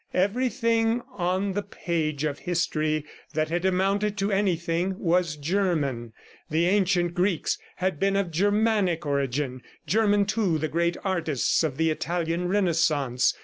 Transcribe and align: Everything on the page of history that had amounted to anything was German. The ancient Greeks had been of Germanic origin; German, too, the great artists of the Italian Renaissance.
Everything 0.15 1.03
on 1.15 1.53
the 1.53 1.61
page 1.61 2.23
of 2.23 2.39
history 2.39 3.05
that 3.35 3.49
had 3.49 3.63
amounted 3.65 4.17
to 4.17 4.31
anything 4.31 4.97
was 4.97 5.35
German. 5.35 6.11
The 6.49 6.65
ancient 6.65 7.13
Greeks 7.13 7.59
had 7.75 7.99
been 7.99 8.15
of 8.15 8.31
Germanic 8.31 9.05
origin; 9.05 9.61
German, 9.85 10.25
too, 10.25 10.57
the 10.57 10.69
great 10.69 10.97
artists 11.03 11.63
of 11.63 11.77
the 11.77 11.91
Italian 11.91 12.47
Renaissance. 12.47 13.35